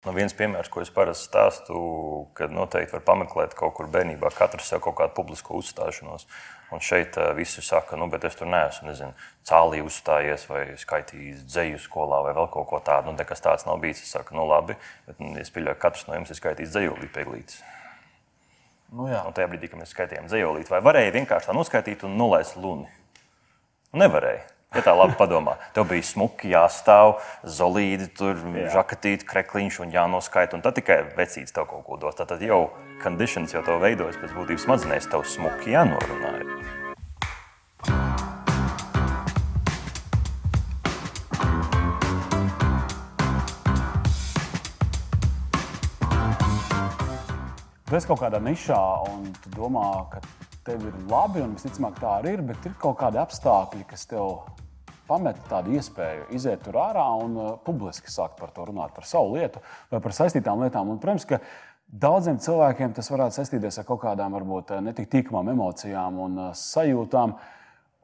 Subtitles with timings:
[0.00, 1.80] Nu, viens piemērs, ko es parasti stāstu,
[2.32, 6.24] kad noteikti var pameklēt kaut kur bērnībā, katrs jau kaut kādu publisko uzstāšanos.
[6.72, 9.12] Un šeit uh, visi saka, nu, bet es tur neesmu, nezinu,
[9.44, 13.10] cālī uzstājies vai skaitījis dzeju skolā vai vēl kaut ko tādu.
[13.10, 14.00] Nu, nekas tāds nav bijis.
[14.06, 17.12] Es saku, nu, labi, bet nu, es pieļauju, ka katrs no jums ir skaitījis dzējolīti
[17.18, 17.60] pieglītis.
[18.94, 19.20] Nu, jā.
[19.26, 22.88] un tajā brīdī, kad mēs skaitījām dzējolīti, vai varēja vienkārši tā noskaitīt un nolaist luni?
[23.92, 24.46] Nu, nevarēja.
[24.70, 28.38] Ja tā labi padomā, tev bija smuki jāstāv, zelīti, tur
[28.70, 30.54] žakatīti, krekliņš un jānoskaita.
[30.54, 32.14] Un tad tikai vecītis tev kaut ko dos.
[32.14, 32.68] Tad jau
[33.02, 36.36] conditions jau to veidojas pēc būtības smadzenēs, tev smuki jānorunā.
[47.90, 48.78] Tu esi kaut kādā nišā
[49.10, 50.22] un tu domā, ka
[50.70, 54.44] tev ir labi, un visticamāk tā arī ir, bet ir kaut kādi apstākļi, kas tev
[55.08, 59.34] pamet tādu iespēju iziet tur ārā un uh, publiski sākt par to runāt, par savu
[59.34, 60.92] lietu vai par saistītām lietām.
[60.92, 61.40] Un, protams, ka
[61.90, 66.52] daudziem cilvēkiem tas varētu saistīties ar kaut kādām varbūt uh, netik tīkamām emocijām un uh,
[66.54, 67.34] sajūtām.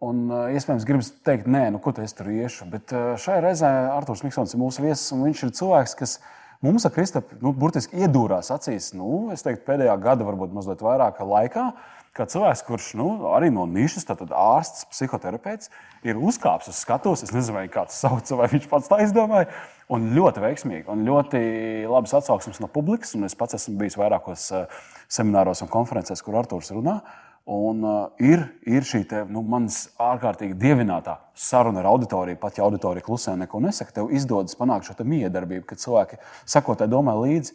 [0.06, 2.67] Un, uh, iespējams, gribas teikt, nē, nu, ko es tur iešu.
[2.73, 6.19] Bet uh, šajā reizē Arthurs Miksons ir mūsu viesis, un viņš ir cilvēks, kas
[6.67, 11.23] mums ar Kristapu nu, burtiski iedūrās acīs, nu, es teiktu, pēdējā gada, varbūt mazliet vairāk
[11.23, 11.70] laikā
[12.17, 15.70] kā cilvēks, kurš nu, arī no nišas, tātad ārsts, psihoterapeits,
[16.06, 17.25] ir uzkāpis uz skatuves.
[17.27, 19.50] Es nezinu, vai kāds sauc, vai viņš pats tā izdomāja.
[19.92, 21.41] Un ļoti veiksmīgi, un ļoti
[21.86, 23.14] labas atsauksmes no publikas.
[23.28, 27.00] Es pats esmu bijis vairākos eh, semināros un konferencēs, kur Arthurs runā.
[27.47, 32.64] Un, uh, ir, ir šī te, nu, manas ārkārtīgi dievinātā saruna ar auditoriju, pat ja
[32.67, 37.55] auditorija klusē neko nesaka, tev izdodas panākt šo miedarbību, kad cilvēki sakotāji domā līdzi.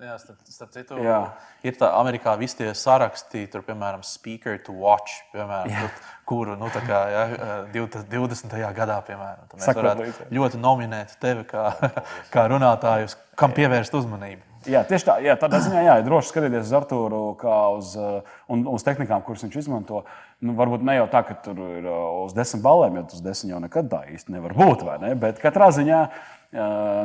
[0.00, 1.18] Jā, starp, starp citu, Jā.
[1.66, 6.70] ir tā, Amerikā visi tie saraksti, tur, piemēram, speaker to watch, piemēram, tur, kuru nu,
[6.72, 7.24] kā, ja,
[7.74, 8.54] 20.
[8.76, 10.28] gadā, piemēram, mēs Sakot varētu līdzi.
[10.38, 11.66] ļoti nominēt tevi kā,
[12.32, 14.46] kā runātājus, kam pievērst uzmanību.
[14.68, 15.16] Jā, tieši tā.
[15.24, 17.94] Jā, tādā ziņā jā, droši skatīties uz Arthuru kā uz,
[18.52, 20.02] un, uz tehnikām, kuras viņš izmanto.
[20.44, 23.60] Nu, varbūt ne jau tā, ka tur ir uz desmit balēm, jo tas desmit jau
[23.64, 24.84] nekad tā īsti nevar būt.
[25.00, 25.14] Ne?
[25.20, 26.00] Bet katrā ziņā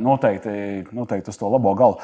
[0.04, 0.56] noteikti,
[0.96, 2.00] noteikti uz to labo galu.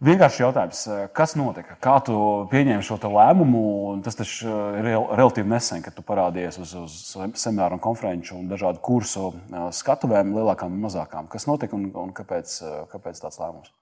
[0.00, 1.74] Vienkārši jautājums, eh, kas notika?
[1.84, 2.14] Kā tu
[2.48, 3.64] pieņēmi šo lēmumu?
[4.04, 6.94] Tas taču eh, ir relatīvi nesen, kad tu parādījies uz, uz
[7.36, 11.28] semināru, un konferenču un dažādu kursu eh, skatuvēm, lielākām un mazākām.
[11.28, 12.54] Kas notika un, un kāpēc,
[12.94, 13.74] kāpēc tāds lēmums?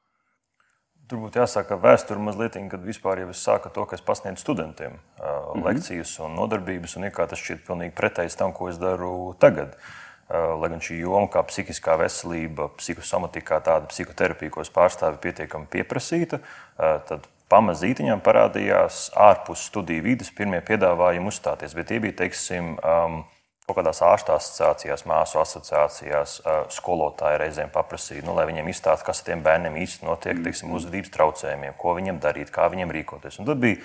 [1.08, 4.98] Tur būtu jāsaka vēsture mazliet, kad vispār jau es sāku to, ka es pasniedzu studentiem
[4.98, 5.64] mm -hmm.
[5.70, 9.68] lekcijas un nodarbības, un kā tas šķiet pilnīgi pretējs tam, ko es daru tagad.
[9.68, 15.16] Uh, Eh, lai gan šī joma, kā psihiskā veselība, psihosomatika, tāda psihoterapija, ko es pārstāvu,
[15.16, 21.74] ir pietiekami pieprasīta, eh, tad pamazītiņām parādījās ārpus studiju vidas pirmie piedāvājumi uzstāties.
[21.74, 23.22] Bet tie bija, teiksim, um,
[23.64, 29.22] kaut kādās ārstu asociācijās, māsu asociācijās, uh, skolotāji reizēm paprasīja, nu, lai viņiem izstāsta, kas
[29.22, 33.40] ar tiem bērniem īsti notiek, teiksim, uzvedības traucējumiem, ko viņiem darīt, kā viņiem rīkoties.
[33.40, 33.80] Un tad bija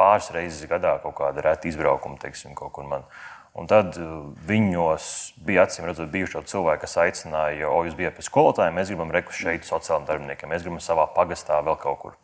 [0.00, 3.04] pāris reizes gadā kaut kāda reta izbraukuma, teiksim, kaut kur man.
[3.54, 5.04] Un tad uh, viņos
[5.46, 9.36] bija acīm redzot, bijuši cilvēki, kas aicināja, o, jūs bijat pie skolotājiem, mēs gribam reku
[9.36, 12.16] šeit sociālajiem darbiniekiem, mēs gribam savā pagastā vēl kaut kur.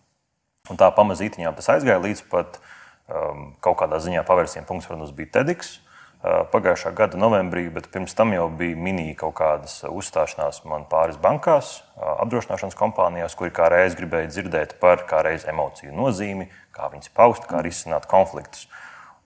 [0.70, 5.30] Un tā pamazītiņām tas aizgāja līdz pat um, kaut kādā ziņā pavērsienu punkts, protams, bija
[5.38, 5.78] TEDx.
[6.20, 11.16] Uh, pagājušā gada novembrī, bet pirms tam jau bija mini kaut kādas uzstāšanās man pāris
[11.16, 16.90] bankās, uh, apdrošināšanas kompānijās, kuri kā reiz gribēja dzirdēt par kā reiz emociju nozīmi, kā
[16.92, 18.66] viņas paust, kā risināt konfliktus.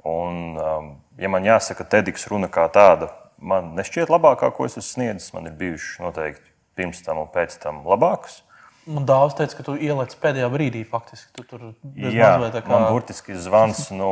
[0.04, 3.08] Un, um, ja man jāsaka, TEDx runa kā tāda,
[3.40, 5.30] man nešķiet labākā, ko es esmu sniedzis.
[5.36, 8.42] Man ir bijušas noteikti pirms tam un pēc tam labākas.
[8.84, 11.30] Man daudz teica, ka tu ieliec pēdējā brīdī, faktiski.
[11.32, 11.62] Tu tur
[11.96, 12.66] Jā, kā...
[12.68, 14.10] man burtiski zvans no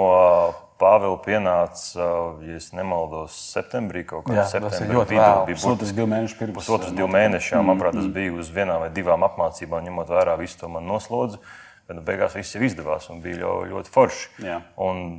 [0.80, 2.06] Pāvila pienāca,
[2.42, 4.97] ja nemaldos, septembrī kaut kādā septembrī.
[4.97, 5.44] Vidū, vēl.
[5.50, 6.56] bija pusotrs divi mēneši pirms.
[6.56, 8.16] Pusotrs divi mēneši, jā, manuprāt, tas mm, mm.
[8.16, 11.38] bija uz vienām vai divām apmācībām, ņemot vērā visu to man noslodzi.
[11.38, 14.28] Uh, Nu, beigās viss jau izdevās un bija ļoti, ļoti forši.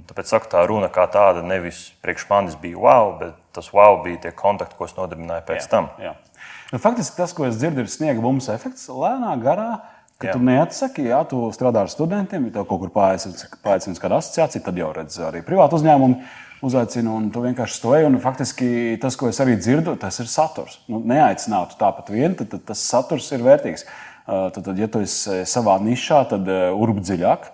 [0.10, 4.26] Tāpēc saku, tā runa kā tāda nevis priekš manis bija wow, bet tas wow bija
[4.26, 5.90] tie kontakti, ko es nodibināju pēc jā, tam.
[6.02, 6.16] Jā.
[6.74, 9.74] Nu, faktiski tas, ko es dzirdu, ir sniega bummas efekts lēnā garā.
[10.22, 10.38] Ka jā.
[10.38, 14.78] tu neatsaki, ja tu strādā ar studentiem, ja tev kaut kur paaicināts kāda asociācija, tad
[14.78, 16.22] jau redz arī privātu uzņēmumu
[16.64, 18.08] uzaicina, un tu vienkārši stoji.
[18.08, 18.70] Un faktiski
[19.02, 20.80] tas, ko es arī dzirdu, tas ir saturs.
[20.88, 23.86] Nu, neaicinātu tāpat vien, tad, tad tas saturs ir vērtīgs.
[24.26, 26.48] Tad, tad, ja tu esi savā nišā, tad
[26.80, 27.50] urbi dziļāk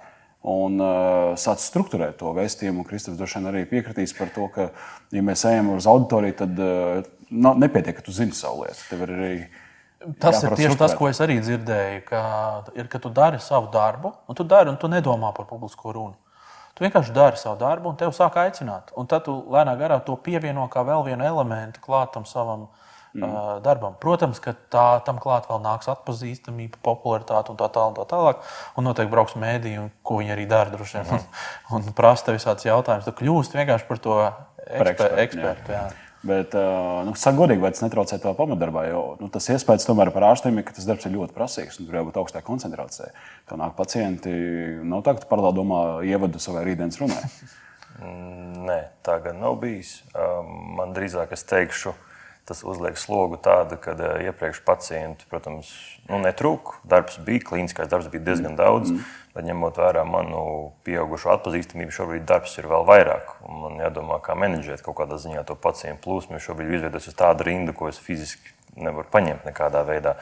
[0.50, 2.86] un uh, sāc struktūrēt to vēstījumu.
[2.88, 4.70] Kristofers droši vien arī piekritīs par to, ka,
[5.12, 8.86] ja mēs ejam uz auditoriju, tad uh, nepietiek, ka tu zini savu lietu.
[10.22, 12.24] Tas ir tieši tas, ko es arī dzirdēju, ka,
[12.80, 16.16] ir, ka tu dari savu darbu, un tu dari, un tu nedomā par publisko runu.
[16.78, 18.94] Tu vienkārši dari savu darbu, un tev sāk aicināt.
[18.96, 22.70] Un tad tu lēnā garā to pievieno kā vēl vienu elementu klātam savam
[23.14, 23.62] mm.
[23.66, 23.96] darbam.
[24.02, 28.02] Protams, ka tā, tam klāt vēl nāks atpazīstamība, popularitāte un tā tālāk.
[28.02, 28.44] Tā tālāk.
[28.78, 31.10] Un noteikti brauks mēdī, un ko viņi arī dara droši vien.
[31.10, 31.40] Mm.
[31.70, 33.08] Un, un prasa tev visādus jautājumus.
[33.08, 35.26] Tu kļūsti vienkārši par to eksper, ekspertu.
[35.26, 35.88] ekspertu jā.
[35.90, 36.06] Jā.
[36.20, 36.52] Bet,
[37.08, 38.82] nu, saka, godīgi, vai tas netraucē tev pamatdarbā?
[38.90, 41.88] Jo nu, tas iespējas tomēr par ārstiem ir, ka tas darbs ir ļoti prasīgs un
[41.88, 43.14] tur jābūt augstai koncentrācijai.
[43.48, 44.34] Tur nāk pacienti,
[44.84, 47.24] nav tā, ka tu paralēli domā, ievadu savai rītdienas runai.
[48.00, 49.98] Mm, nē, tā gan nav bijis.
[50.78, 51.92] Man drīzāk es teikšu,
[52.48, 53.94] tas uzliek slogu tādu, ka
[54.24, 55.70] iepriekš pacienti, protams,
[56.10, 56.80] nu, netrūka.
[56.90, 58.94] Darbs bija, klīniskais darbs bija diezgan daudz.
[58.94, 59.10] Mm.
[59.36, 60.42] Bet ņemot vērā manu
[60.88, 63.36] pieaugušo atpazīstamību, šobrīd darbs ir vēl vairāk.
[63.46, 66.42] Man jādomā, kā menedžēt kaut kādā ziņā to pacientu plūsmu.
[66.42, 70.18] Šobrīd ir izveidojusies tāda rinda, ko es fiziski nevaru paņemt nekādā veidā.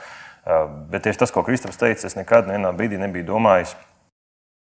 [0.92, 3.74] Bet tieši tas, ko Kristaps teica, es nekad vienā brīdī nebiju domājis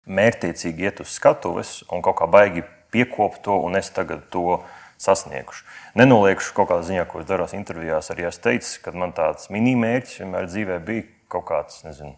[0.06, 2.64] mērķtiecīgi iet uz skatuves un kaut kā baigi
[2.94, 4.60] piekopt to, un es tagad to
[5.02, 5.66] sasniegšu.
[6.00, 10.22] Nenoliekšu kaut kādā ziņā, ko es daros intervijās, arī es teicu, ka man tāds mini-mērķis
[10.22, 12.16] vienmēr dzīvē bija kaut kāds, nezinu,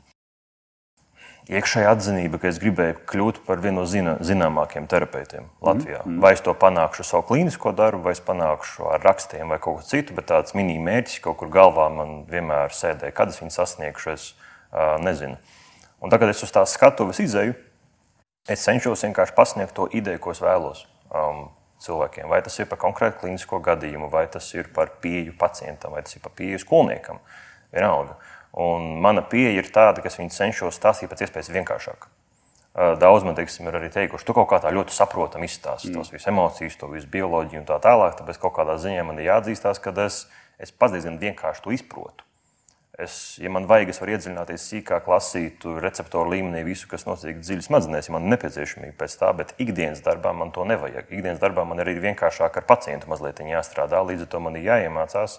[1.48, 6.02] iekšējā atzinība, ka es gribēju kļūt par vienu no zina, zināmākajiem terapeitiem Latvijā.
[6.04, 6.24] Mm, mm.
[6.24, 9.88] Vai es to panākšu savu klīnisko darbu, vai es panākšu ar rakstiem vai kaut ko
[9.88, 13.16] citu, bet tāds mini-mērķis kaut kur galvā man vienmēr sēdēja.
[13.16, 15.40] Kad es viņu sasniegšu, es uh, nezinu.
[16.04, 17.56] Un tagad es uz tās skatuves izēju,
[18.52, 21.48] es cenšos vienkārši pasniegt to ideju, ko es vēlos um,
[21.84, 22.30] cilvēkiem.
[22.32, 26.18] Vai tas ir par konkrētu klīnisko gadījumu, vai tas ir par pieeju pacientam, vai tas
[26.18, 27.22] ir par pieeju skolniekam.
[27.74, 28.18] Vienalga.
[28.58, 32.08] Un mana pieeja ir tāda, ka es cenšos stāstīt pēc iespējas vienkāršāk.
[33.02, 35.98] Daudz man teiksim, ir arī teikuši, tu kaut kā tā ļoti saprotami izstāsti mm.
[35.98, 38.20] tos visus emocijas, to visu bioloģiju un tā tālāk.
[38.20, 40.20] Tāpēc kaut kādā ziņā man ir jāatzīstās, ka es,
[40.62, 42.27] es pats diezgan vienkārši to izprotu.
[42.98, 47.68] Es, ja man vajag, es varu iedziļināties sīkāk, lasīt receptoru līmenī visu, kas notiek dziļi
[47.68, 51.12] smadzenēs, ja man ir nepieciešamība pēc tā, bet ikdienas darbā man to nevajag.
[51.14, 54.66] Ikdienas darbā man arī ir vienkāršāk ar pacientu mazliet jāstrādā, līdz ar to man ir
[54.66, 55.38] jāiemācās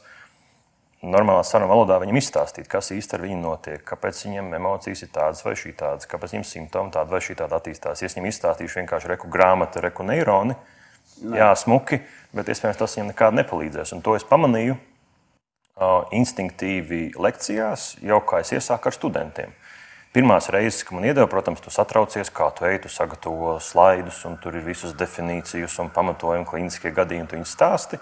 [1.02, 5.42] normālā sarunu valodā viņam izstāstīt, kas īstenībā ar viņu notiek, kāpēc viņam emocijas ir tādas
[5.46, 8.02] vai šī tādas, kāpēc viņam simptomi tādi vai šī tāda attīstās.
[8.02, 10.54] Ja es viņam izstāstīšu vienkārši reku grāmatu, reku neironi,
[11.22, 11.38] ne.
[11.38, 12.00] jā, smuki,
[12.34, 13.94] bet iespējams tas viņam nekādi nepalīdzēs.
[13.94, 14.78] Un to es pamanīju
[16.14, 19.56] instinktīvi lekcijās, jau kā es iesāku ar studentiem.
[20.12, 24.38] Pirmās reizes, kad man iedeva, protams, tu satraucies, kā tu ej, tu sagatavo slaidus, un
[24.40, 28.00] tur ir visas definīcijas un pamatojumi, klīniskie gadījumi, tu viņus stāsti.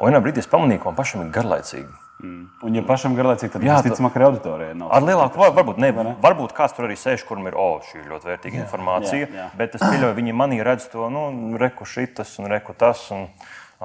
[0.00, 1.92] Un vienā brīdī es pamanīju, ka man pašam ir garlaicīgi.
[2.22, 2.42] Mm.
[2.62, 4.74] Un, ja pašam garlaicīgi, tad tas ticamāk arī auditorijai.
[4.94, 6.14] Ar lielāku, var, varbūt, ne, ne?
[6.22, 9.26] varbūt kāds tur arī sēž, kuram ir, oh, šī ir ļoti vērtīga jā, informācija.
[9.26, 9.46] Jā, jā.
[9.58, 11.26] Bet es pieļauju, viņi manī redz to, nu,
[11.58, 13.04] reku šitas un reku tas.
[13.14, 13.26] Un,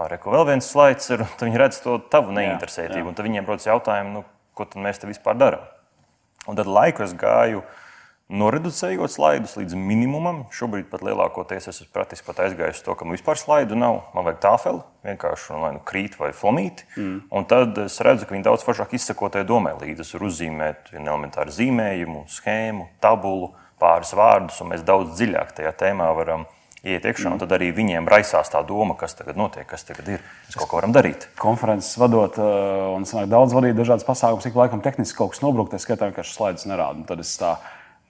[0.06, 3.02] Reku vēl viens slaids, ir, tad viņi redz to tavu neinteresētību.
[3.02, 3.18] Jā, jā.
[3.18, 4.24] Tad viņiem rodas jautājumi, nu,
[4.58, 5.66] ko mēs te vispār darām.
[6.48, 7.64] Un tad laiku es gāju
[8.28, 10.44] noreducējot slaidus līdz minimumam.
[10.56, 14.02] Šobrīd pat lielākoties es esmu praktiski pat aizgājis to, ka man vispār slaidu nav.
[14.16, 16.88] Man vajag tāfeli, vienkārši vai nu krīt vai flomīti.
[16.98, 17.22] Mm.
[17.32, 20.04] Un tad es redzu, ka viņi daudz foršāk izsakotajai domai līdzi.
[20.04, 25.74] Es varu uzzīmēt vienu elementāru zīmējumu, schēmu, tabulu, pāris vārdus, un mēs daudz dziļāk tajā
[25.84, 26.48] tēmā varam
[26.86, 30.26] iet iekšā, un tad arī viņiem raisās tā doma, kas tagad notiek, kas tagad ir.
[30.48, 31.28] Mēs kaut ko varam darīt.
[31.40, 35.72] Konferences vadot, uh, un sanāk, daudz vadīt dažādas pasākumus, ik laikam tehniski kaut kas nobrūk,
[35.74, 37.06] tā skaitā vienkārši slaidus nerāda.
[37.10, 37.56] Tad es tā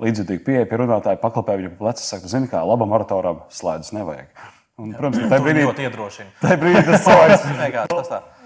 [0.03, 4.29] līdzjūtīgi pieeju pie runātāja, paklapēju viņu pa plecu, saku, zini, kā labam oratoram slaidus nevajag.
[4.77, 6.33] Un, protams, tā brīdī ļoti iedrošina.
[6.43, 6.83] Tā brīdī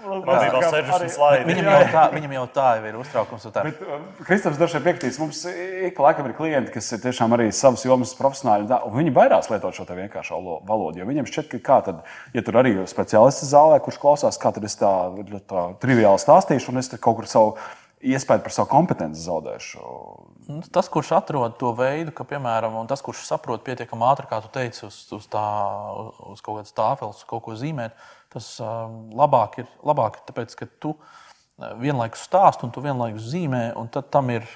[0.02, 0.90] tas slaids.
[0.90, 1.30] tas tā.
[1.48, 3.46] Viņam jau, tā, viņam jau tā jau ir uztraukums.
[3.56, 7.36] Bet, um, Kristaps droši vien piekritīs, mums ik pa laikam ir klienti, kas ir tiešām
[7.36, 8.68] arī savas jomas profesionāļi.
[8.88, 11.00] Un viņi baidās lietot šo vienkāršo valodu.
[11.00, 12.02] Jo viņiem šķiet, ka kā tad,
[12.34, 14.92] ja tur arī ir speciālists zālē, kurš klausās, kā tad es tā,
[15.50, 17.56] tā triviāli stāstīšu, un es kaut kur savu
[18.02, 19.82] iespēju par savu kompetenci zaudēšu.
[20.48, 24.50] Nu, tas, kurš atrod to veidu, ka, piemēram, tas, kurš saprot pietiekami ātri, kā tu
[24.52, 25.44] teici, uz, uz, tā,
[26.32, 27.94] uz kaut kādas tāfeles, kaut ko zīmēt,
[28.34, 33.70] tas um, labāk ir, labāk tāpēc, ka tu uh, vienlaikus stāst un tu vienlaikus zīmē,
[33.78, 34.48] un tad tam ir.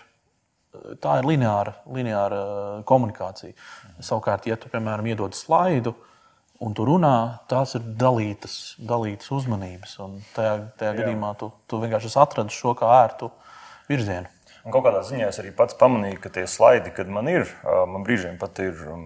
[1.00, 3.54] Tā ir lineāra, lineāra uh, komunikācija.
[4.04, 5.94] Savukārt, ja tu, piemēram, iedod slaidu,
[6.62, 7.16] un tu runā,
[7.50, 9.96] tās ir dalītas, dalītas uzmanības.
[10.04, 11.00] Un tajā, tajā Jā.
[11.00, 13.30] gadījumā tu, tu vienkārši atradi šo kā ērtu
[13.90, 14.30] virzienu.
[14.66, 17.46] Un kaut kādā ziņā es arī pats pamanīju, ka tie slaidi, kad man ir,
[17.86, 19.04] man brīžiem pat ir um,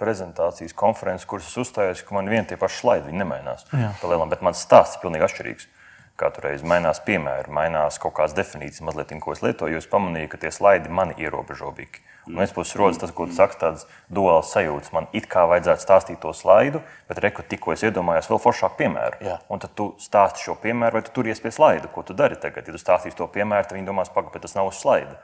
[0.00, 3.64] prezentācijas, konferences, kuras es uzstājos, ka man vien tie paši slaidi nemainās.
[3.72, 5.70] Bet mans stāsts ir pilnīgi atšķirīgs.
[6.16, 9.76] Katru reizi mainās piemēri, mainās kaut kādas definīcijas, mazliet, ko es lietoju.
[9.76, 12.04] Es pamanīju, ka tie slaidi man ierobežojīgi.
[12.26, 14.90] No vienas puses, rodas tas, ko tu saki, tāds duāls sajūta.
[14.96, 19.20] Man it kā vajadzētu stāstīt to slaidu, bet reku tikko es iedomājos vēl foršāku piemēru.
[19.28, 19.36] Jā.
[19.52, 21.92] Un tad tu stāsti šo piemēru, vai tu turies pie slaida.
[21.92, 22.66] Ko tu dari tagad?
[22.66, 25.20] Ja tu stāstīsi to piemēru, tad viņi domās, pagaidi, tas nav uz slaida.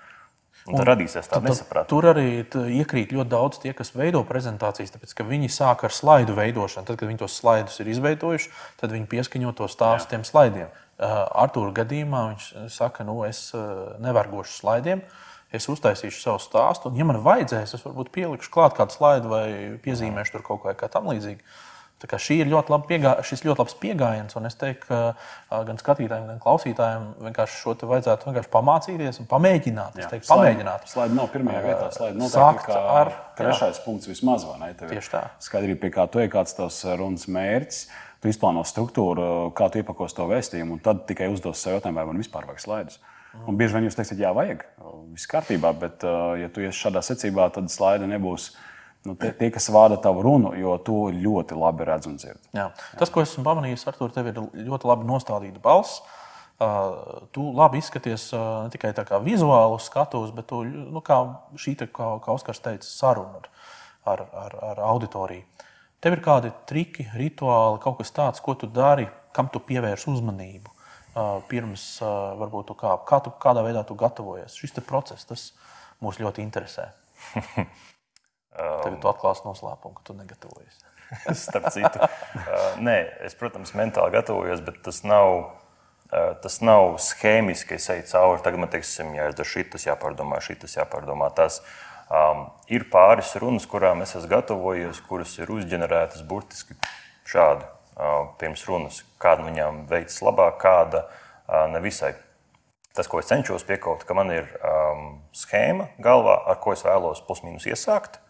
[0.63, 1.89] Un tad radīsies tāda nesaprāta.
[1.91, 2.27] Tur arī
[2.79, 6.87] iekrīt ļoti daudz tie, kas veido prezentācijas, tāpēc ka viņi sāk ar slaidu veidošanu.
[6.87, 10.71] Tad, kad viņi tos slaidus ir izveidojuši, tad viņi pieskaņo to stāstu tiem slaidiem.
[11.02, 13.50] Artūra gadījumā viņš saka, nu, es
[14.02, 15.04] nevargošu slaidiem.
[15.52, 19.44] Es uztaisīšu savu stāstu, un, ja man vajadzēs, es varbūt pielikšu klāt kādu slaidu vai
[19.85, 21.44] piezīmēšu tur kaut ko tam līdzīgu.
[22.02, 26.25] Šī ir ļoti labi piegā, šis ļoti labs pieejams, un es teiktu, ka gan skatītājiem,
[26.32, 30.00] gan klausītājiem vienkārši šo te vajadzētu vienkārši pamācīties un pamēģināt.
[30.00, 30.88] Jā, teiktu, pamēģināt.
[30.90, 33.85] Slaidi nav pirmajā vietā, slaidi noteikti kā ar trešais jā.
[33.85, 34.73] punkts vismaz, vai ne?
[34.80, 35.23] Tev Tieši tā.
[35.47, 37.85] Skaidrība, pie kā tu ej, kāds tavs runas mērķis.
[38.23, 39.25] Tu izplāno struktūru,
[39.59, 42.62] kā tu iepakos to vēstījumu, un tad tikai uzdos sev jautājumu, vai man vispār vajag
[42.62, 43.00] slaidus.
[43.33, 43.47] Mm.
[43.50, 44.62] Un bieži vien jūs teiksiet, jā, vajag,
[45.11, 46.05] viss kārtībā, bet,
[46.38, 48.52] ja tu iesi šādā secībā, tad slaidi nebūs
[49.09, 52.41] nu, tie, tie, kas vada tavu runu, jo to ļoti labi redz un dzird.
[52.55, 52.69] Jā.
[52.99, 56.02] Tas, ko esmu pamanījis, Artur, tev ir ļoti labi nostādīta balss.
[56.62, 61.19] Uh, tu labi izskaties uh, ne tikai kā vizuāli skatos, bet tu, nu, kā
[61.59, 63.49] šī, kā, kā Oskars teica, saruna ar,
[64.12, 65.43] ar, ar, ar auditoriju.
[66.02, 69.04] Tev ir kādi triki, rituāli, kaut kas tāds, ko tu dari,
[69.37, 70.73] kam tu pievērsi uzmanību.
[71.12, 71.85] Uh, pirms
[72.40, 74.56] varbūt tu kā, kā tu, kādā veidā tu gatavojies.
[74.59, 75.50] Šis process tas
[76.02, 76.88] mūs ļoti interesē.
[78.52, 80.82] Tagad tu atklāsi noslēpumu, ka tu negatavojies.
[81.44, 82.97] Starp citu, uh, nē,
[83.28, 85.35] es, protams, mentāli gatavojos, bet tas nav,
[86.09, 87.78] uh, tas nav schēmiski.
[87.78, 91.62] Es eju cauri, tagad man teiksim, jāizdara šis, jāpārdomā šis, jāpārdomā tas.
[92.12, 96.76] Um, ir pāris runas, kurām es esmu gatavojies, kuras ir uzģenerētas burtiski
[97.28, 99.00] šādi uh, pirms runas.
[99.23, 102.12] Kāda viņām veicas labāk, kāda uh, nevisai.
[102.92, 107.25] Tas, ko es cenšos piekaut, ka man ir um, schēma galvā, ar ko es vēlos
[107.25, 108.21] plus-minus iesākt.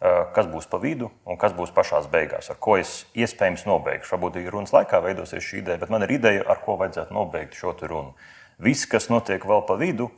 [0.00, 4.14] Eh, kas būs pa vidu un kas būs pašā beigās, ar ko es iespējams nobeigšu.
[4.14, 7.74] Varbūt runas laikā veidosies šī ideja, bet man ir ideja, ar ko vajadzētu nobeigt šo
[7.82, 8.14] runu.
[8.56, 10.08] Viss, kas notiek vēl pa vidu,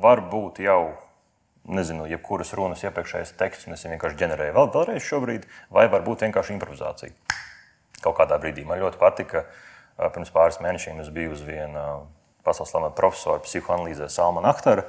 [0.00, 0.96] var būt jau
[1.68, 6.54] nezinu, jebkuras runas iepriekšējais teksts, un es vienkārši ģenerēju vēl, vēlreiz šobrīd, vai varbūt vienkārši
[6.56, 7.12] improvizācija.
[8.02, 9.44] Kaut kādā brīdī man ļoti patika,
[10.14, 11.84] pirms pāris mēnešiem es biju uz vienu
[12.46, 14.86] pasaules slavenu profesoru psihoanalīzē Salmanu Aktaru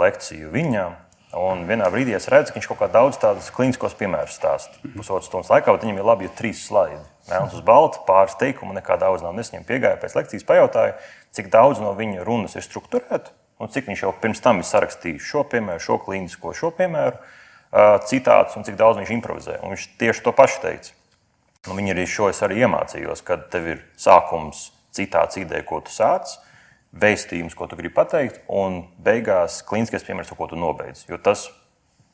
[0.00, 1.00] lekciju viņam.
[1.34, 4.78] Un vienā brīdī es redzu, ka viņš kaut kā daudz tādus klīniskos piemērus stāsta.
[4.94, 7.00] Pusotras stundas laikā, viņam ir labi, ja trīs slaidi.
[7.26, 9.34] Melns uz balta, pāris teikumu, nekā daudz nav.
[9.42, 10.94] Es viņam piegāju pēc lekcijas, pajautāju,
[11.34, 15.24] cik daudz no viņa runas ir strukturēta un cik viņš jau pirms tam ir sarakstījis
[15.30, 17.18] šo piemēru, šo klīnisko, šo piemēru,
[18.08, 19.58] citātus un cik daudz viņš improvizē.
[19.62, 20.94] Un viņš tieši to pašu teica.
[21.70, 25.94] Un viņa arī šo es arī iemācījos, kad tev ir sākums, citāts ideja, ko tu
[25.94, 26.36] sāc
[26.94, 31.06] vēstījums, ko tu gribi pateikt, un beigās klīniskais piemērs, ko tu nobeidz.
[31.08, 31.48] Jo tas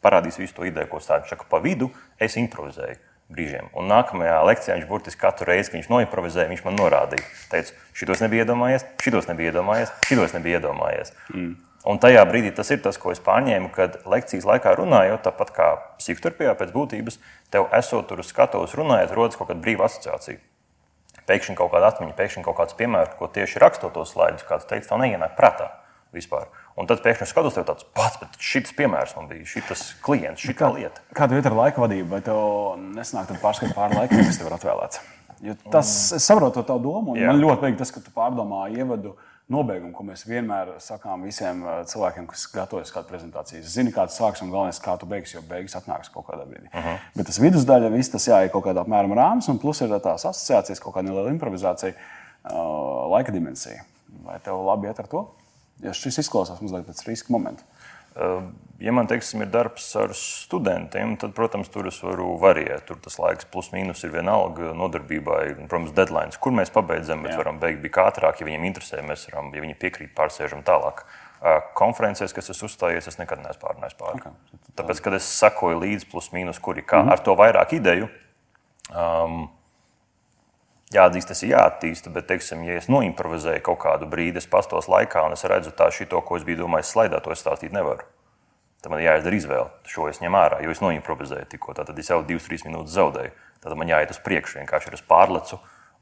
[0.00, 1.34] parādīs visu to ideju, ko stāsta.
[1.34, 3.70] Šaka pa vidu es improvizēju brīžiem.
[3.78, 8.22] Un nākamajā lekcijā viņš burtiski katru reizi, kad viņš noimprovizēja, viņš man norādīja, teica, šitos
[8.24, 11.14] nebija iedomājies, šitos nebija iedomājies, šitos nebija iedomājies.
[11.34, 11.56] Mm.
[11.90, 15.70] Un tajā brīdī tas ir tas, ko es pārņēmu, kad lekcijas laikā runājot, tāpat kā
[16.02, 17.16] psihoterapijā pēc būtības,
[17.54, 20.42] tev esot tur uz skatuves runājot, rodas kaut kāda brīva asociācija
[21.30, 24.88] pēkšņi kaut kāda atmiņa, pēkšņi kaut kāds piemērs, ko tieši rakstot tos slaidus, kāds teica,
[24.90, 25.70] tev neienāk prātā
[26.16, 26.48] vispār.
[26.80, 30.54] Un tad pēkšņi skatos, tev tāds pats, bet šis piemērs man bija, šis klients, šī
[30.56, 31.02] kā, lieta.
[31.16, 32.38] Kāda ir ar laika vadību, vai tev
[32.96, 35.02] nesanāk pārskatīt pāri laikam, kas tev ir atvēlēts?
[35.44, 37.32] Jo tas, es saprotu to domu, un Jā.
[37.32, 39.16] man ļoti patīk tas, ka tu pārdomā ievadu.
[39.50, 43.64] Nobeigumu, ko mēs vienmēr sakām visiem uh, cilvēkiem, kas gatavojas kādu prezentāciju.
[43.64, 46.68] Es zinu, kāds sāks un galvenais, kā tu beigsi, jo beigas atnāks kaut kādā brīdī.
[46.68, 46.86] Uh mhm.
[46.86, 47.08] -huh.
[47.16, 50.78] Bet tas vidusdaļa, viss tas jāiet kaut kādā apmēram rāms, un plus ir tās asociācijas,
[50.78, 53.82] kaut kāda neliela improvizācija, uh, laika dimensija.
[54.22, 55.26] Vai tev labi iet ar to?
[55.84, 57.64] Ja šis izklausās mazliet pēc riska momenta.
[58.16, 58.50] Ehm,
[58.82, 62.84] ja man teiksim, ir darbs ar studentiem, tad, protams, tur es varu variēt.
[62.88, 65.42] Tur tas laiks, plus mīnus, ir vienalga nodarbībai.
[65.62, 67.40] Protams, deadline, kur mēs pabeidzam, bet Jā.
[67.44, 68.40] varam beigt bija ātrāk.
[68.40, 71.04] Ja viņiem interesē, mēs varam, ja viņi piekrīt, pārsēžam tālāk.
[71.78, 74.20] Konferencēs, kas es uzstājos, es nekad neesmu pārnājis pāri.
[74.20, 74.58] Okay.
[74.76, 77.12] Tāpēc, kad es sekoju līdzi, plus mīnus, kur ir kā, mm -hmm.
[77.12, 78.10] ar to vairāk ideju.
[78.90, 79.48] Um,
[80.94, 85.22] jāatzīst, tas ir jāattīsta, bet, teiksim, ja es noimprovizēju kaut kādu brīdi, es pastos laikā,
[85.26, 88.06] un es redzu tā, šito, ko es biju domājis, slaidā, to es stāstīt nevaru.
[88.80, 89.68] Tad man jāizdara izvēle.
[89.88, 91.74] Šo es ņemu ārā, jo es noimprovizēju tikko.
[91.76, 93.34] Tad es jau 2-3 minūtes zaudēju.
[93.60, 95.58] Tad man jāiet uz priekšu, vienkārši uz pārlecu,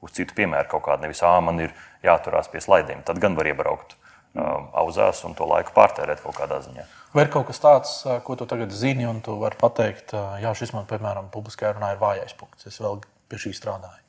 [0.07, 1.03] uz citu piemēru kaut kādu.
[1.03, 1.75] Nevis, ah, man ir
[2.07, 3.03] jāturās pie slaidiem.
[3.07, 6.87] Tad gan var iebraukt um, auzās un to laiku pārtērēt kaut kādā ziņā.
[7.17, 10.77] Vai ir kaut kas tāds, ko tu tagad zini, un tu vari pateikt, jā, šis
[10.77, 12.71] man, piemēram, publiskajā runā ir vājais punkts.
[12.71, 14.08] Es vēl pie šī strādāju.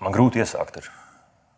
[0.00, 0.80] Man grūti iesākt.
[0.80, 0.90] Ir.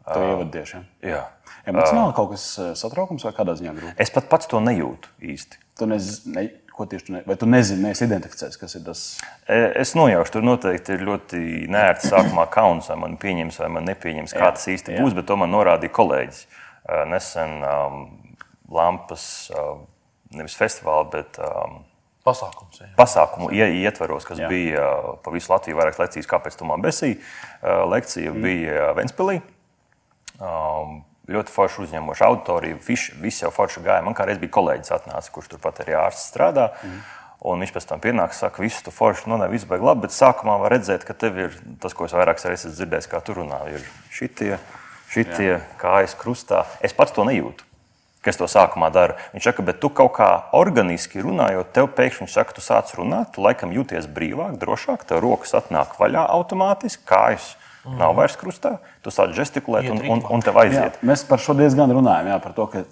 [0.02, 0.80] Tā ir ievadieša.
[1.06, 1.22] Jā.
[1.68, 2.46] Emocionāli kaut kas
[2.80, 3.94] satraukums vai kādā ziņā grūti?
[4.02, 5.60] Es pat pats to nejūtu īsti.
[5.78, 6.42] Tu nezini, ne,
[6.74, 9.04] ko tieši tu, ne, vai tu nezini, neesi identificējis, kas ir tas?
[9.46, 14.34] Es nojaušu, tur noteikti ir ļoti nērti sākumā kauns, vai man pieņems, vai man nepieņems,
[14.34, 15.04] kā jā, tas īsti jā.
[15.04, 16.42] būs, bet to man norādīja kolēģis.
[17.12, 18.02] Nesen um,
[18.74, 19.86] Lampas, um,
[20.34, 21.82] nevis festivālā, bet um,
[22.22, 22.86] Pasākums, jā.
[22.94, 24.48] Pasākumu ietvaros, kas jā.
[24.50, 24.82] bija
[25.24, 27.16] pa visu Latviju, vairākas lekcijas, kāpēc tu man besīji.
[27.90, 28.44] Lekcija mm.
[28.44, 29.40] bija Ventspīlī.
[30.38, 31.00] Um,
[31.32, 32.78] ļoti forši uzņemoša auditorija.
[32.86, 34.04] Viss jau forši gāja.
[34.06, 36.68] Man kādreiz bija kolēģis, atnācis, kurš turpat arī ārsts strādā.
[36.86, 37.02] Mm.
[37.50, 40.60] Un viņš pēc tam pienāca, saka, visu tu forši, nu, nevis baigi labi, bet sākumā
[40.62, 43.82] var redzēt, ka tev ir tas, ko es vairāk esmu dzirdējis, kā tu runā, ir
[44.14, 44.52] šitie,
[45.10, 46.62] šitie kājas krustā.
[46.86, 47.66] Es pats to nejūtu
[48.22, 49.18] kas to sākumā dara.
[49.34, 53.44] Viņš saka, bet tu kaut kā organiski runājot, tev pēkšņi saka, tu sāc runāt, tu
[53.44, 57.54] laikam jūties brīvāk, drošāk, tev rokas atnāk vaļā automātiski, kājas.
[57.82, 57.96] Mm.
[57.98, 61.00] Nav vairs krustā, tu sāc gestikulēt, un, un, un tev aiziet.
[61.00, 62.84] Jā, mēs par šo diezgan runājam, jā, par to, ka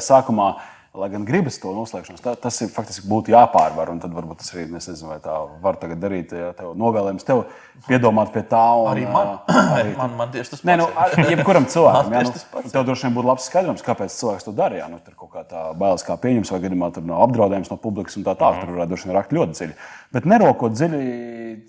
[0.00, 0.62] sākumā uh,
[0.96, 3.90] lai gan gribas to noslēgšanos, tā, tas ir faktiski būtu jāpārvar.
[4.00, 6.32] Tad varbūt tas arī nezinu, vai tā var tagad darīt.
[6.32, 7.44] Ja tev novēlējums tev
[7.86, 8.62] piedomāt pie tā.
[8.80, 9.34] Un, arī man,
[9.76, 10.64] arī man, man tieši tas.
[10.66, 10.88] Nē, nu,
[11.28, 14.90] jebkuram cilvēkam, jā, nu, tev droši vien būtu labs skaidrojums, kāpēc cilvēks to darīja.
[14.90, 18.18] Nu, tur kaut kā tā bailes kā pieņems, vai gadījumā tur nav apdraudējums no publikas
[18.18, 18.62] un tā tālāk.
[18.62, 18.68] Mm.
[18.70, 19.80] Tur varētu droši vien rakt ļoti dziļi.
[20.16, 21.02] Bet nerokot dziļi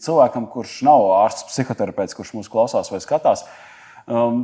[0.03, 3.43] cilvēkam, kurš nav ārsts, psihoterapeits, kurš mūs klausās vai skatās.
[3.43, 3.65] Um,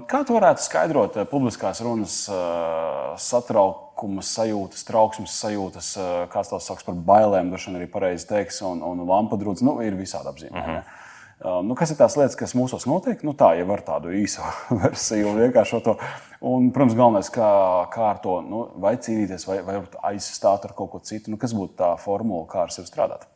[0.10, 6.67] kā tu varētu skaidrot uh, publiskās runas uh, satraukuma sajūtas, trauksmes sajūtas, uh, kāds tās
[6.69, 10.62] sauc par bailēm, droši vien arī pareizi teiks, un, un lampadrūds, nu, ir visādi apzīmēti.
[10.62, 11.01] Uh -huh.
[11.43, 13.19] Um, nu, kas ir tās lietas, kas mūsos notiek?
[13.27, 14.41] Nu, tā jau var tādu īsu
[14.84, 15.98] versiju vienkāršo to.
[16.39, 17.50] Un, protams, galvenais, kā,
[17.91, 19.81] kā ar to, nu, vai cīnīties, vai, vai
[20.13, 21.31] aizstāt ar kaut ko citu.
[21.31, 23.27] Nu, kas būtu tā formula, kā ar sevi strādāt?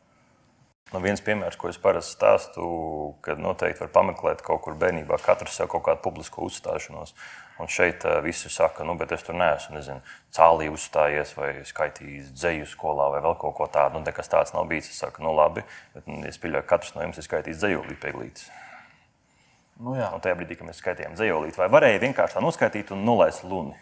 [0.90, 2.64] Nu, viens piemērs, ko es parasti stāstu,
[3.22, 7.14] kad noteikti var pameklēt kaut kur bērnībā, katrs jau kaut kādu publisku uzstāšanos.
[7.62, 10.02] Un šeit uh, visi saka, nu, bet es tur neesmu, nezinu,
[10.34, 14.00] cālī uzstājies vai skaitījis dzeju skolā vai vēl kaut ko tādu.
[14.00, 14.90] Nu, nekas tāds nav bijis.
[14.94, 18.00] Es saku, nu, labi, bet nu, es pieļauju, ka katrs no jums ir skaitījis dzējolīti
[18.06, 18.48] pieglītis.
[19.80, 20.10] Nu, jā.
[20.16, 23.78] un tajā brīdī, kad mēs skaitījām dzējolīti, vai varēja vienkārši tā noskaitīt un nolaist luni?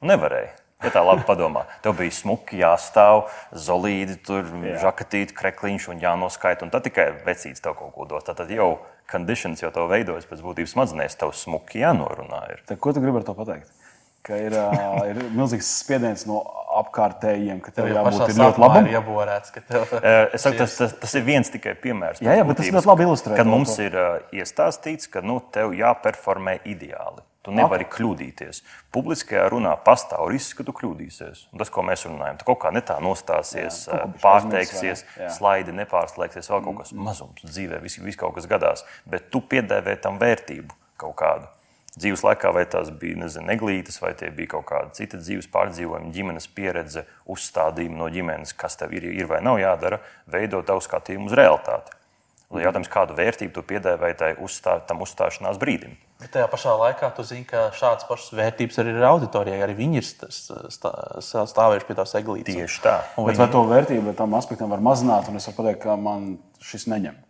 [0.00, 0.56] Nu, nevarēja.
[0.80, 4.78] Ja tā labi padomā, tev bija smuki jāstāv, zolīdi, tur Jā.
[4.86, 6.64] žakatīti, krekliņš un jānoskaita.
[6.64, 8.24] Un tad tikai vecīts tev kaut ko dos.
[8.24, 8.78] Tad jau
[9.10, 12.40] conditions jau to veidojas pēc būtības smadzenēs, tev smuki jānorunā.
[12.54, 12.64] Ir.
[12.70, 13.68] Tad, ko tu gribi ar to pateikt?
[14.24, 16.42] Ka ir, uh, ir milzīgs spiediens no
[16.80, 18.90] apkārtējiem, ka tev jābūt ļoti labam.
[18.92, 19.96] Ieborēts, tev...
[20.00, 22.22] es saku, tas, tas, tas ir viens tikai piemērs.
[22.24, 23.40] Jā, jā bet tas ļoti labi ilustrē.
[23.40, 27.24] Kad mums ir uh, iestāstīts, ka nu, tev jāperformē ideāli.
[27.40, 27.94] Tu nevari okay.
[27.94, 28.58] kļūdīties.
[28.92, 31.46] Publiskajā runā pastāv risks, ka tu kļūdīsies.
[31.54, 35.06] Un tas, ko mēs runājam, tu kaut kā ne tā nostāsies, jā, pārteiksies,
[35.38, 38.84] slaidi nepārslēgsies, vēl kaut kas mazums dzīvē, viss vis kaut kas gadās.
[39.08, 41.48] Bet tu piedēvē tam vērtību kaut kādu.
[41.96, 46.12] Dzīves laikā, vai tās bija nezinu, neglītas, vai tie bija kaut kāda cita dzīves pārdzīvojuma,
[46.14, 49.98] ģimenes pieredze, uzstādījumi no ģimenes, kas tev ir, ir vai nav jādara,
[50.30, 51.96] veidot tavu skatījumu uz realitāti.
[52.50, 55.92] Jautājums, kādu vērtību tu piedāvāji tai uzstā, tam uzstāšanās brīdim?
[56.18, 59.60] Bet tajā pašā laikā tu zini, ka šādas pašas vērtības arī ir auditorijai.
[59.62, 62.58] Arī viņi ir stāvējuši pie tās eglītes.
[62.58, 62.96] Tieši tā.
[63.14, 63.38] Un viņi...
[63.38, 66.32] Vai to vērtību tam aspektam var mazināt, un es varu pateikt, ka man
[66.72, 67.22] šis neņem.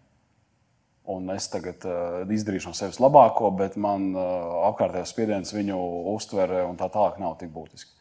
[1.12, 4.24] Un es tagad uh, izdarīšu no sevis labāko, bet man uh,
[4.70, 5.76] apkārtējais spiediens viņu
[6.14, 7.92] uztvere un tā tālāk nav tik būtiski.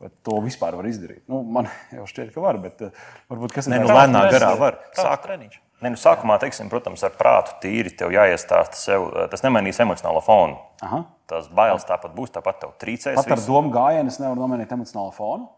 [0.00, 1.24] Bet to vispār var izdarīt.
[1.30, 4.80] Nu, man jau šķiet, ka var, bet uh, varbūt kas ir tāds- lēnā garā var.
[4.98, 5.60] Sāk treniņš.
[5.80, 9.06] Ne, nu, sākumā, teiksim, protams, ar prātu tīri tev jāiestāsta sev.
[9.14, 10.58] Eh, tas nemainīs emocionālo fonu.
[10.84, 11.04] Aha.
[11.30, 13.16] Tas bailes tāpat būs, tāpat tev trīcēs.
[13.16, 15.48] Pat ar domu gājienu es nevaru nomainīt emocionālo fonu.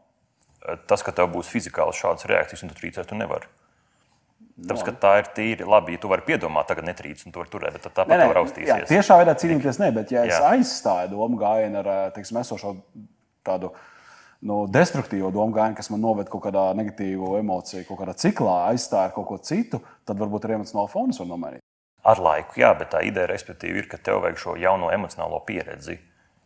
[0.62, 3.50] Eh, tas, ka tev būs fizikāli šādas reakcijas, un tu trīcēs, tu nevari.
[4.62, 5.96] Tāpēc, ka tā ir tīri labi.
[5.96, 8.84] Ja tu vari piedomāt, tagad netrīc, un tur turēt, bet tāpat tev raustīsies.
[8.84, 10.42] Jā, tiešā veidā cīnīties ne, bet ja es jā.
[10.52, 12.76] aizstāju domu gājienu ar, eh, teiksim, esošo
[13.42, 13.72] tādu
[14.46, 19.12] no destruktīvo domu gājienu, kas man noved kaut kādā negatīvā emociju, kaut kādā ciklā, aizstāja
[19.14, 21.64] kaut ko citu, tad varbūt arī emocionālo fonu var nomainīt.
[22.02, 23.28] Ar laiku, jā, bet tā ideja
[23.70, 26.00] ir, ka tev vajag šo jauno emocionālo pieredzi.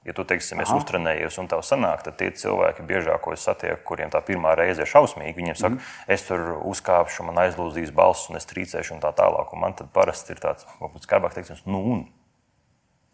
[0.06, 3.80] Ja tu teiksim, es uztrenējies un tev sanāk, tad tie cilvēki, biežāk, ko es satieku,
[3.88, 5.88] kuriem tā pirmā reize ir šausmīga, viņiem saka, mm.
[6.14, 9.50] es tur uzkāpšu, man aizlūzīs balss un es trīcēšu un tā tālāk.
[9.50, 12.04] Un man tad parasti ir tāds, varbūt skarbāk teikt, nu un,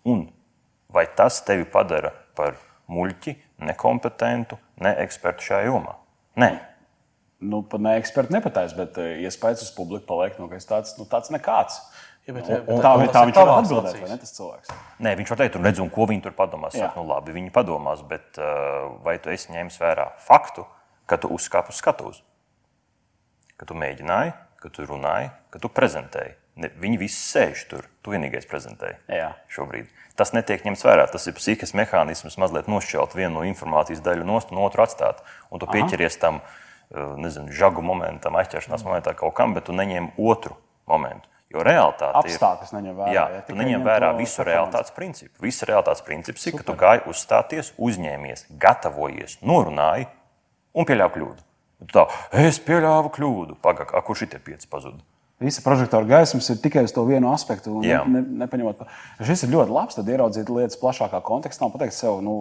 [0.05, 0.27] un
[0.92, 2.61] vai tas tevi padara par
[2.92, 5.96] muļķi, nekompetentu, ne ekspertu šajā jomā.
[6.40, 6.53] Nē.
[7.42, 11.33] Nu, pat ne eksperti nepataisa, bet eh, iespējas uz publiku paliek, nu, tāds, nu, tāds
[11.35, 11.81] nekāds.
[12.22, 14.75] Ja, bet, un, un, tā, tā, tā viņš var atbildēt, vai ne tas cilvēks?
[15.03, 16.77] Nē, viņš var teikt, un redz, un ko viņi tur padomās.
[16.79, 20.62] Saka, nu, labi, viņi padomās, bet uh, vai tu esi ņēmis vērā faktu,
[21.11, 22.22] ka tu uzkāpi uz skatuves?
[23.59, 26.37] Ka tu mēģināji, ka tu runāji, ka tu prezentēji.
[26.61, 27.87] Ne, viņi visi sēž tur.
[28.05, 29.31] Tu vienīgais prezentēji Jā.
[29.53, 29.88] šobrīd.
[30.19, 31.07] Tas netiek ņemts vērā.
[31.09, 35.23] Tas ir psihisks mehānisms, mazliet nošķelt vienu no informācijas daļu no otru atstāt.
[35.49, 35.79] Un tu Aha.
[35.79, 40.59] pieķeries tam eh, nezinu, žagu momentam, aizķeršanās momentam, kaut kam, bet tu neņem otru
[40.91, 41.31] momentu.
[41.53, 42.73] Jo realitāte Apstākļus.
[42.73, 45.35] Neņem vērā, jā, ja tu neņem vērā visu realitātes principu.
[45.45, 50.09] Visa realitātes princips ir, ka tu gāji uzstāties, uzņēmies, gatavojies, norunāji
[50.73, 51.45] un pieļāvi kļūdu.
[51.83, 52.07] Tu tā,
[52.41, 53.59] es pieļāvu kļūdu.
[53.65, 55.12] Pagaidām, kurš ir tie pieci pazuduši?
[55.42, 57.78] Visa prožektora gaismas ir tikai uz to vienu aspektu.
[57.83, 58.85] Ne, ne, nepaņemot,
[59.26, 62.37] šis ir ļoti labs, tad ieraudzīt lietas plašākā kontekstā un pateikt sev, nu,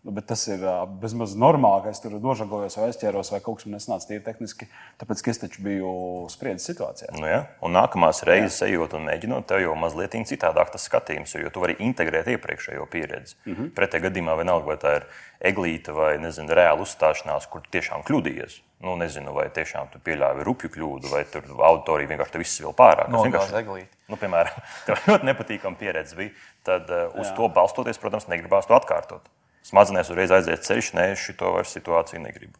[0.00, 0.62] Nu, bet tas ir
[1.02, 4.68] bezmaz normāli, ka es tur nožagojos vai aizķēros, vai kaut kas man nesnāca tīri tehniski,
[5.02, 5.90] tāpēc ka es taču biju
[6.32, 7.10] spriedzes situācijā.
[7.18, 7.42] Nu, ja.
[7.60, 11.76] Un nākamās reizes ejot un mēģinot, tev jau mazliet citādāk tas skatījums, jo tu vari
[11.84, 13.36] integrēt iepriekšējo pieredzi.
[13.44, 13.70] Mm -hmm.
[13.76, 15.06] Pretējā gadījumā vienalga, vai tā ir
[15.52, 18.62] eglīte vai nezinu, reāla uzstāšanās, kur tiešām kļūdījies.
[18.80, 23.10] Nu, nezinu, vai tiešām tu pieļāvi rupju kļūdu, vai tur auditorija vienkārši viss vēl pārāk.
[23.12, 26.32] No, vienkārši, nu, piemēram, tev ļoti nepatīkama pieredze bija.
[26.64, 27.34] Tad uh, uz Jā.
[27.36, 29.28] to balstoties, protams, negribās to atkārtot.
[29.68, 32.56] Smadzenēs uzreiz aiziet ceļš, nē, šo vairs situāciju negribu.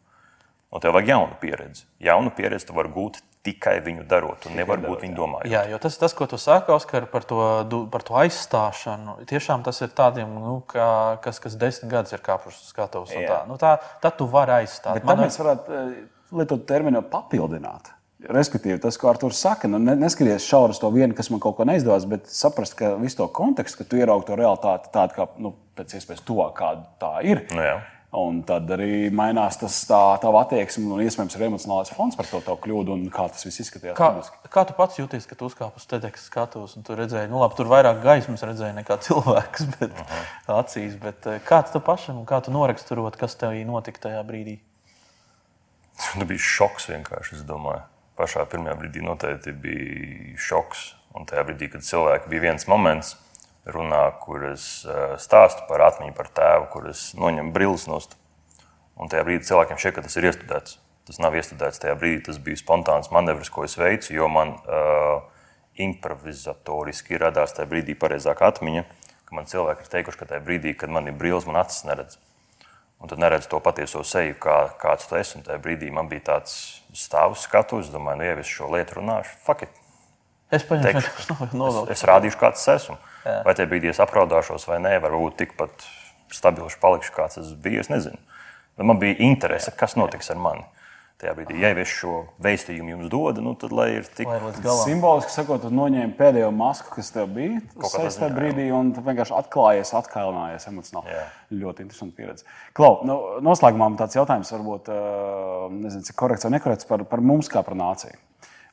[0.71, 1.89] Un tev vajag jaunu pieredzi.
[2.05, 5.49] Jaunu pieredzi tu vari gūt tikai viņu darot, un nevar būt viņu domājot.
[5.51, 7.39] Jā, jo tas, tas ko tu saki, Oskar, par to,
[7.93, 10.91] par to aizstāšanu, tiešām tas ir tādiem, nu, kā,
[11.25, 13.15] kas, kas desmit gadus ir kāpuši uz skatuves.
[13.15, 14.99] Tā, nu, tā, tad tu vari aizstāt.
[14.99, 15.95] Bet Man mēs varētu eh,
[16.43, 17.95] lietot terminu papildināt.
[18.21, 21.65] Respektīvi, tas, ko Arthurs saka, nu, neskaties šauri uz to vienu, kas man kaut ko
[21.65, 25.55] neizdevās, bet saprast, ka visu to kontekstu, ka tu ieraugi to realitāti tādu, kā nu,
[25.81, 27.47] pēc iespējas tuvāk, kāda tā ir.
[27.57, 27.79] Nu, jā.
[28.11, 32.57] Un tad arī mainās tas tā, tā attieksme un iespējams arī emocionālais fons par to
[32.65, 33.95] kļūdu un kā tas viss izskatījās.
[33.95, 34.51] Kā, publiski.
[34.51, 37.71] kā tu pats jūties, kad uzkāpi uz TEDx skatuves un tu redzēji, nu labi, tur
[37.71, 40.27] vairāk gaismas redzēji nekā cilvēks bet, -huh.
[40.57, 44.59] acīs, bet eh, kāds tu pašam un kā tu noraksturot, kas tev notika tajā brīdī?
[45.95, 47.87] Tas bija šoks vienkārši, es domāju
[48.19, 50.97] pašā pirmajā brīdī noteikti bija šoks.
[51.15, 53.17] Un tajā brīdī, kad cilvēki bija viens moments,
[53.69, 58.17] runā, kur es eh, stāstu par atmiņu par tēvu, kur es noņemu brilles nost.
[59.01, 60.79] Un tajā brīdī cilvēkiem šķiet, ka tas ir iestudēts.
[61.09, 65.23] Tas nav iestudēts tajā brīdī, tas bija spontāns manevrs, ko es veicu, jo man uh,
[65.81, 68.85] improvizatoriski radās tajā brīdī pareizāka atmiņa,
[69.27, 72.21] ka man cilvēki ir teikuši, ka tajā brīdī, kad man ir brilles, man acis neredz.
[73.01, 75.39] Un tad neredz to patieso seju, kā, kāds tu esi.
[75.39, 76.55] Un tajā brīdī man bija tāds
[76.93, 79.81] stāvs skatu, es domāju, nu, ja es šo lietu runāšu, fuck it.
[80.51, 82.99] Es paņēmu to es, es rādīšu, kāds es esmu.
[83.23, 83.39] Jā.
[83.47, 85.87] Vai tajā brīdī es apraudāšos vai nē, varbūt tikpat
[86.35, 87.85] stabils palikšu, kāds es biju.
[87.85, 88.19] Es nezinu.
[88.79, 90.67] Bet man bija interese, kas notiks ar mani
[91.21, 94.29] tajā brīdī, ja es šo vēstījumu jums dodu, nu, tad lai ir tik
[94.87, 99.93] simboliski sakot, tu noņēmi pēdējo masku, kas tev bija tajā brīdī, un tu vienkārši atklājies,
[100.01, 101.13] atkailinājies emocionāli.
[101.13, 101.27] Jā.
[101.61, 102.49] Ļoti interesanti pieredze.
[102.77, 104.91] Klau, nu, noslēgumā tāds jautājums, varbūt
[105.77, 108.17] nezinu, cik korekts vai nekorekts par, par mums kā par nāciju.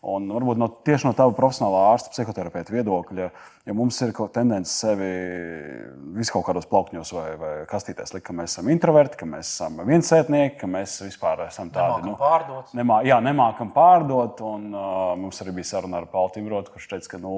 [0.06, 3.30] Un varbūt no, tieši no tava profesionālā ārsta, psihoterapeita viedokļa,
[3.66, 5.08] ja mums ir tendence sevi
[6.14, 9.82] vis kaut kādos plaukņos vai, vai kastītēs likt, ka mēs esam introverti, ka mēs esam
[9.88, 12.76] viensētnieki, ka mēs vispār esam tādi nemākam nu, pārdot.
[12.78, 14.46] Nemā, jā, nemākam pārdot.
[14.46, 17.34] Un, uh, mums arī bija saruna ar Pauli Timrotu, kurš teica, ka nu,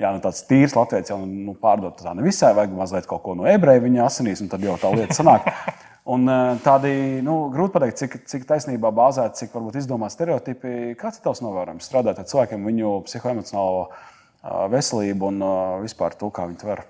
[0.00, 3.44] jā, nu, tāds tīrs latviečs jau nu, pārdot tā nevisai, vajag mazliet kaut ko no
[3.50, 5.52] ebreja viņa asinīs, un tad jau tā lieta sanāk.
[6.10, 6.92] Un eh, tādi
[7.22, 10.72] nu, grūti pateikt, cik, cik taisnībā bāzēti, cik varbūt izdomāti stereotipi.
[10.98, 16.32] Kāds ir tavs novērojums strādāt ar cilvēkiem, viņu psihoemocionālo eh, veselību un eh, vispār to,
[16.34, 16.82] kā viņi tver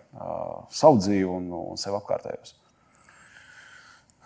[0.72, 2.54] savu dzīvi un, un sev apkārtējos?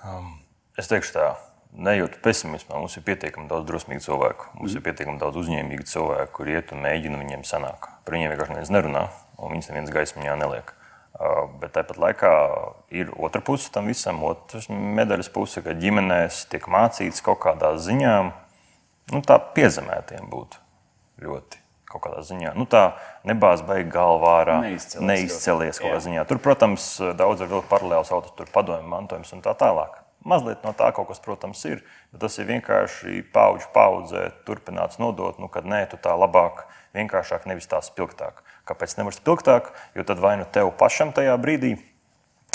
[0.04, 0.30] Um,
[0.78, 1.26] es teikšu tā.
[1.74, 2.76] Nejūtu pesimismu.
[2.76, 4.52] Mums ir pietiekami daudz drosmīgu cilvēku.
[4.61, 4.78] Mums mm.
[4.78, 7.90] ir pietiekami daudz uzņēmīgu cilvēku, kuriem iet un mēģina viņiem sanākt.
[8.07, 9.04] Par viņiem vienkārši neviens nerunā,
[9.40, 10.70] un viņas neviens gaismiņā neliek.
[10.70, 10.83] Uh,
[11.61, 12.31] Bet tāpat laikā
[12.90, 18.14] ir otra puse tam visam, otrs medaļas puse, ka ģimenēs tiek mācīts kaut kādā ziņā,
[19.12, 20.59] nu, tā piezemētiem būt
[21.22, 21.61] ļoti.
[21.94, 22.57] Kaut kādā ziņā.
[22.59, 26.24] Nu, tā nebāz beigās galvā neizcelies, neizcelies kaut kādā ziņā.
[26.27, 30.00] Tur, protams, daudz ir vilkt paralēls autos, tur padomju mantojums un tā tālāk.
[30.27, 35.38] Mazliet no tā kaut kas, protams, ir, bet tas ir vienkārši paudžu paudzē turpināts nodot,
[35.38, 36.64] nu, kad nē, tu tā labāk,
[36.96, 38.42] vienkāršāk, nevis tā spilgtāk.
[38.68, 39.72] Kāpēc nevar spilgtāk?
[39.96, 41.74] Jo tad vai nu tev pašam tajā brīdī,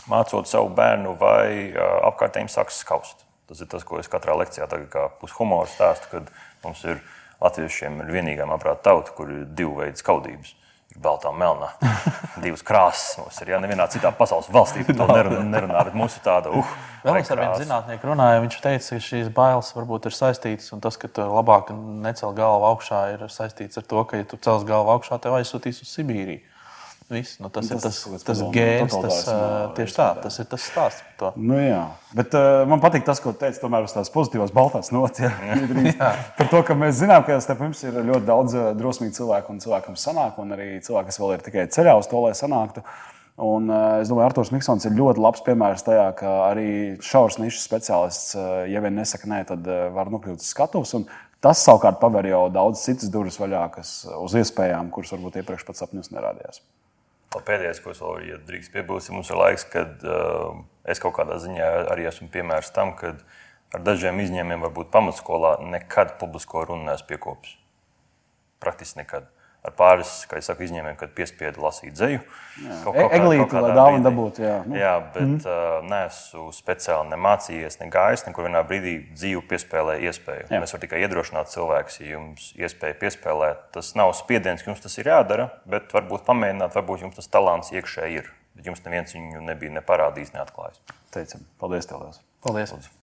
[0.09, 1.73] mācot savu bērnu, vai
[2.09, 3.25] apkārtējiem sāks skaust.
[3.49, 6.31] Tas ir tas, ko es katrā lekcijā tagad kā pushumoru stāstu, kad
[6.63, 7.01] mums ir
[7.41, 10.55] latviešiem ir vienīgā, manuprāt, tauta, kur ir divu veidu skaudības
[10.97, 11.69] baltā, melnā.
[12.43, 13.53] Divas krāsas mums ir.
[13.53, 16.53] Ja nevienā citā pasaules valstī par to nerunā, nerunā, bet mums ir tāda.
[16.55, 16.71] Uh,
[17.03, 20.83] Vēl es ar vienu zinātnieku runāju, viņš teica, ka šīs bailes varbūt ir saistītas, un
[20.83, 21.71] tas, ka tu labāk
[22.03, 25.79] necel galvu augšā, ir saistīts ar to, ka, ja tu cels galvu augšā, tev aizsūtīs
[25.85, 26.41] uz Sibīriju.
[27.09, 29.23] Viss, nu, tas, tas ir tas, tas, tas gēns, tas,
[29.73, 31.05] tieši tā, tas ir tas stāsts.
[31.41, 31.79] Nu, jā.
[32.13, 35.23] Bet uh, man patīk tas, ko teica tomēr uz tās pozitīvās baltās nots.
[35.23, 35.31] Ja?
[36.37, 39.97] par to, ka mēs zinām, ka starp mums ir ļoti daudz drosmīgu cilvēku un cilvēkam
[39.97, 42.85] sanāk, un arī cilvēki, kas vēl ir tikai ceļā uz to, lai sanāktu.
[43.41, 46.69] Un, uh, es domāju, Arthurs Miksons ir ļoti labs piemērs tajā, ka arī
[47.01, 50.93] šaurs nišas speciālists, uh, ja vien nesaka nē, tad uh, var nokļūt uz skatuves.
[51.41, 55.81] Tas savukārt paver jau daudz citas durvis vaļā, kas uz iespējām, kuras varbūt iepriekš pat
[55.81, 56.61] sapņos nerādījās.
[57.29, 61.37] Pēdējais, ko es vēl ja drīkst piebilst, mums ir laiks, kad uh, es kaut kādā
[61.41, 63.13] ziņā arī esmu piemērs tam, ka
[63.73, 67.53] ar dažiem izņēmumiem, varbūt pamatskolā, nekad publisko runu neesmu piekopis.
[68.59, 69.29] praktiski nekad
[69.65, 71.99] ar pāris, kā jau saku, izņēmumiem, kad piespiedu lasīt.
[72.83, 74.43] Kaut kā eglīti, lai dāvana dabūtu.
[74.43, 74.77] Jā, nu.
[74.79, 75.37] jā, bet mm.
[75.45, 80.47] uh, neesmu speciāli ne mācījies, ne gājis, nekur vienā brīdī dzīvu piespēlēju iespēju.
[80.51, 80.61] Jā.
[80.65, 83.65] Es varu tikai iedrošināt cilvēkus, ja jums iespēja piespēlēt.
[83.75, 87.73] Tas nav spiediens, ka jums tas ir jādara, bet varbūt pamēģināt, varbūt jums tas talants
[87.75, 88.31] iekšēji ir.
[88.59, 90.83] Bet jums neviens viņu nebija ne parādījis, neatklājis.
[91.15, 92.09] Teicam, paldies, tev!
[92.43, 92.75] Paldies!
[92.75, 92.98] Lūdzu.